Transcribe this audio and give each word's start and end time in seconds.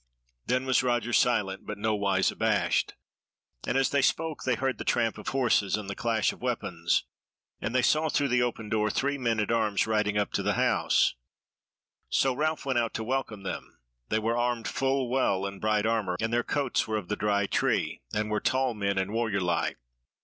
Then 0.47 0.65
was 0.65 0.81
Roger 0.81 1.13
silent, 1.13 1.67
but 1.67 1.77
nowise 1.77 2.31
abashed; 2.31 2.95
and 3.67 3.77
as 3.77 3.91
they 3.91 4.01
spoke 4.01 4.45
they 4.45 4.55
heard 4.55 4.79
the 4.79 4.83
tramp 4.83 5.19
of 5.19 5.27
horses 5.27 5.77
and 5.77 5.87
the 5.87 5.93
clash 5.95 6.33
of 6.33 6.41
weapons, 6.41 7.03
and 7.59 7.75
they 7.75 7.83
saw 7.83 8.09
through 8.09 8.29
the 8.29 8.41
open 8.41 8.67
door 8.67 8.89
three 8.89 9.19
men 9.19 9.39
at 9.39 9.51
arms 9.51 9.85
riding 9.85 10.17
up 10.17 10.31
to 10.31 10.41
the 10.41 10.53
house; 10.55 11.13
so 12.09 12.33
Ralph 12.33 12.65
went 12.65 12.79
out 12.79 12.95
to 12.95 13.03
welcome 13.03 13.43
them; 13.43 13.77
they 14.09 14.17
were 14.17 14.35
armed 14.35 14.67
full 14.67 15.07
well 15.07 15.45
in 15.45 15.59
bright 15.59 15.85
armour, 15.85 16.17
and 16.19 16.33
their 16.33 16.41
coats 16.43 16.87
were 16.87 16.97
of 16.97 17.07
the 17.07 17.15
Dry 17.15 17.45
Tree, 17.45 18.01
and 18.11 18.31
were 18.31 18.41
tall 18.41 18.73
men 18.73 18.97
and 18.97 19.13
warrior 19.13 19.39
like. 19.41 19.77